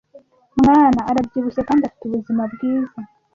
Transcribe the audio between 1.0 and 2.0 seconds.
arabyibushye kandi